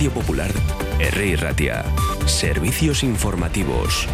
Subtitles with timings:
[0.00, 0.50] Radio Popular,
[0.98, 1.36] R.
[1.36, 1.84] Ratia.
[2.24, 4.08] Servicios informativos.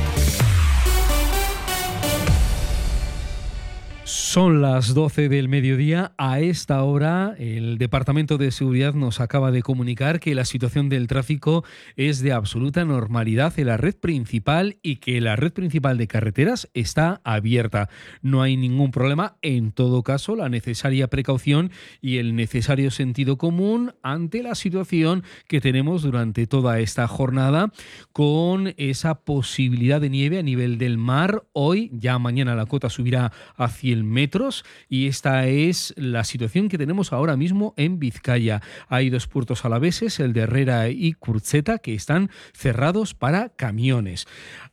[4.07, 6.13] Son las 12 del mediodía.
[6.17, 11.09] A esta hora, el Departamento de Seguridad nos acaba de comunicar que la situación del
[11.09, 11.65] tráfico
[11.97, 16.71] es de absoluta normalidad en la red principal y que la red principal de carreteras
[16.73, 17.89] está abierta.
[18.23, 19.39] No hay ningún problema.
[19.43, 25.61] En todo caso, la necesaria precaución y el necesario sentido común ante la situación que
[25.61, 27.73] tenemos durante toda esta jornada
[28.13, 31.43] con esa posibilidad de nieve a nivel del mar.
[31.53, 33.67] Hoy, ya mañana la cota subirá a
[33.97, 38.63] 100 metros y esta es la situación que tenemos ahora mismo en Vizcaya.
[38.89, 44.27] Hay dos puertos alaveses, el de Herrera y Curzeta, que están cerrados para camiones.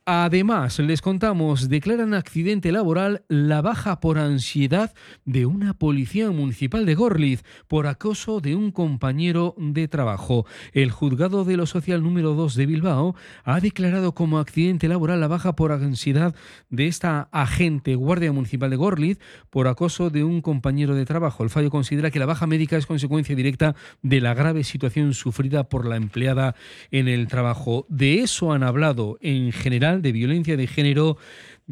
[0.06, 4.94] Además, les contamos, declaran accidente laboral la baja por ansiedad
[5.24, 10.46] de una policía municipal de Gorliz por acoso de un compañero de trabajo.
[10.74, 13.16] El juzgado de lo social número 2 de Bilbao
[13.46, 16.36] ha declarado como accidente laboral la baja por ansiedad
[16.70, 19.13] de esta agente guardia municipal de Gorliz
[19.50, 21.44] por acoso de un compañero de trabajo.
[21.44, 25.64] El fallo considera que la baja médica es consecuencia directa de la grave situación sufrida
[25.66, 26.56] por la empleada
[26.92, 27.86] en el trabajo.
[27.90, 31.18] De eso han hablado en general de Violencia de Género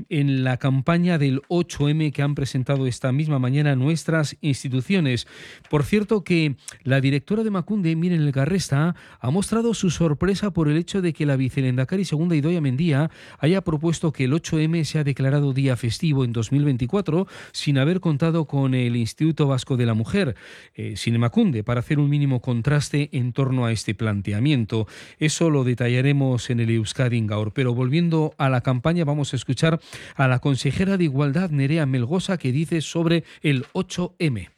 [0.09, 5.27] en la campaña del 8M que han presentado esta misma mañana nuestras instituciones.
[5.69, 10.69] Por cierto que la directora de Macunde, Miren El Garresta, ha mostrado su sorpresa por
[10.69, 15.03] el hecho de que la vicelendacari segunda Idoia Mendía haya propuesto que el 8M sea
[15.03, 20.35] declarado día festivo en 2024 sin haber contado con el Instituto Vasco de la Mujer,
[20.75, 24.87] eh, Macunde, para hacer un mínimo contraste en torno a este planteamiento.
[25.19, 27.51] Eso lo detallaremos en el Euskadi Gaur.
[27.53, 29.80] Pero volviendo a la campaña, vamos a escuchar
[30.15, 34.51] a la consejera de Igualdad Nerea Melgosa que dice sobre el 8M.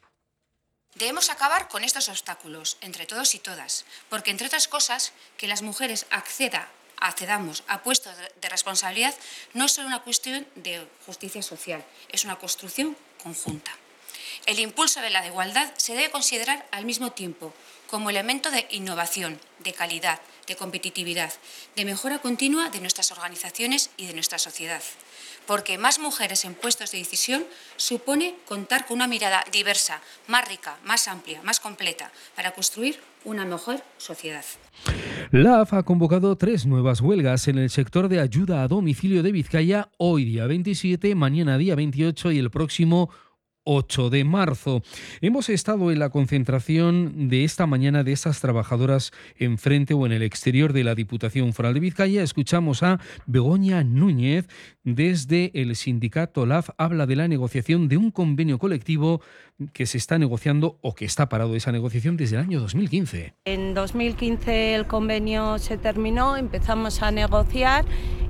[0.94, 5.62] Debemos acabar con estos obstáculos, entre todos y todas, porque, entre otras cosas, que las
[5.62, 9.14] mujeres acceda, accedamos a puestos de responsabilidad
[9.54, 13.72] no es solo una cuestión de justicia social, es una construcción conjunta.
[14.46, 17.52] El impulso de la igualdad se debe considerar al mismo tiempo
[17.88, 21.32] como elemento de innovación, de calidad, de competitividad,
[21.76, 24.82] de mejora continua de nuestras organizaciones y de nuestra sociedad
[25.46, 27.44] porque más mujeres en puestos de decisión
[27.76, 33.44] supone contar con una mirada diversa, más rica, más amplia, más completa, para construir una
[33.44, 34.44] mejor sociedad.
[35.30, 39.32] La AF ha convocado tres nuevas huelgas en el sector de ayuda a domicilio de
[39.32, 43.10] Vizcaya hoy día 27, mañana día 28 y el próximo
[43.64, 44.82] 8 de marzo.
[45.20, 50.22] Hemos estado en la concentración de esta mañana de estas trabajadoras enfrente o en el
[50.22, 52.22] exterior de la Diputación Foral de Vizcaya.
[52.22, 54.46] Escuchamos a Begoña Núñez
[54.84, 56.70] desde el sindicato LAF.
[56.78, 59.20] Habla de la negociación de un convenio colectivo
[59.72, 63.34] que se está negociando o que está parado esa negociación desde el año 2015.
[63.44, 67.84] En 2015 el convenio se terminó, empezamos a negociar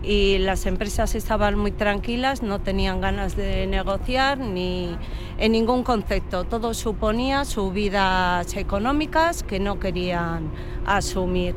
[0.06, 4.96] y las empresas estaban muy tranquilas, no tenían ganas de negociar ni
[5.38, 6.44] en ningún concepto.
[6.44, 10.50] Todo suponía subidas económicas que no querían
[10.86, 11.54] asumir.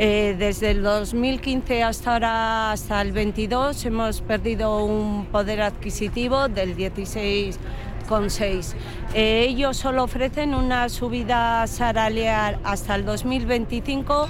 [0.00, 6.76] Eh, desde el 2015 hasta ahora, hasta el 22, hemos perdido un poder adquisitivo del
[6.76, 8.74] 16,6.
[9.14, 14.28] Eh, ellos solo ofrecen una subida salarial hasta el 2025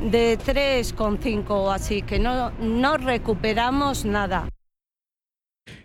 [0.00, 4.48] de 3,5, así que no, no recuperamos nada.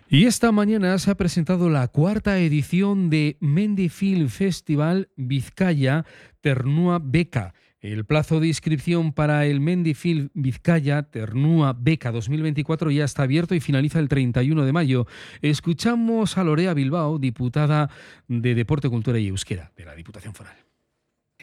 [0.08, 6.04] Y esta mañana se ha presentado la cuarta edición de Mendy Film Festival Vizcaya
[6.42, 7.54] Ternúa Beca.
[7.80, 13.54] El plazo de inscripción para el Mendy Film Vizcaya Ternúa Beca 2024 ya está abierto
[13.54, 15.06] y finaliza el 31 de mayo.
[15.40, 17.88] Escuchamos a Lorea Bilbao, diputada
[18.28, 20.71] de Deporte, Cultura y Euskera de la Diputación Foral.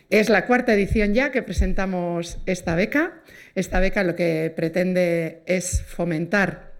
[0.10, 3.22] Es la cuarta edición ya que presentamos esta beca.
[3.54, 6.74] Esta beca lo que pretende es fomentar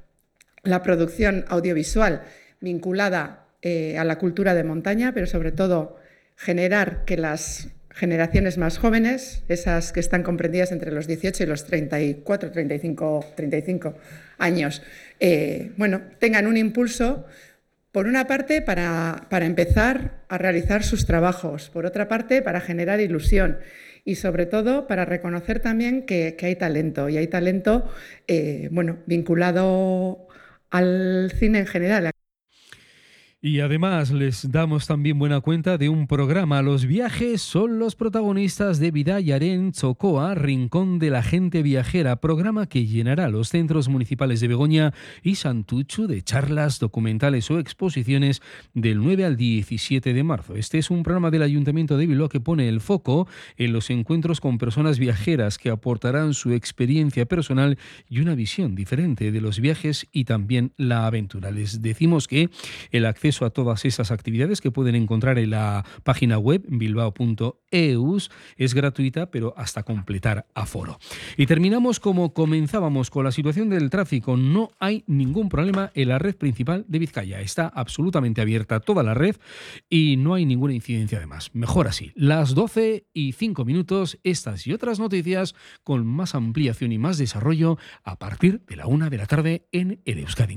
[0.64, 2.24] la producción audiovisual
[2.60, 5.98] vinculada eh, a la cultura de montaña, pero sobre todo
[6.38, 11.66] generar que las generaciones más jóvenes, esas que están comprendidas entre los 18 y los
[11.66, 13.96] 34, 35, 35
[14.40, 14.82] años,
[15.20, 17.26] eh, bueno, tengan un impulso,
[17.92, 23.60] por una parte, para, empezar a realizar sus trabajos, por otra parte, para generar ilusión
[24.06, 27.90] y sobre todo para reconocer también que, hay talento, y hay talento
[28.28, 30.28] eh, bueno, vinculado
[30.70, 32.12] al cine en general.
[33.42, 36.62] Y además les damos también buena cuenta de un programa.
[36.62, 42.86] Los viajes son los protagonistas de Vidayaren Chocoa, Rincón de la Gente Viajera, programa que
[42.86, 44.94] llenará los centros municipales de Begoña
[45.24, 48.42] y Santuchu de charlas, documentales o exposiciones
[48.74, 50.56] del 9 al 17 de marzo.
[50.56, 53.26] Este es un programa del Ayuntamiento de Bilbao que pone el foco
[53.56, 57.78] en los encuentros con personas viajeras que aportarán su experiencia personal
[58.10, 61.52] y una visión diferente de los viajes y también la aventura.
[61.52, 62.50] Les decimos que
[62.92, 68.32] el acceso a todas esas actividades que pueden encontrar en la página web bilbao.eus.
[68.58, 71.00] Es gratuita, pero hasta completar aforo.
[71.38, 74.36] Y terminamos como comenzábamos con la situación del tráfico.
[74.36, 77.40] No hay ningún problema en la red principal de Vizcaya.
[77.40, 79.38] Está absolutamente abierta toda la red
[79.90, 81.52] y no hay ninguna incidencia además.
[81.54, 82.12] Mejor así.
[82.16, 87.78] Las 12 y 5 minutos, estas y otras noticias con más ampliación y más desarrollo
[88.04, 90.50] a partir de la una de la tarde en el Euskadi.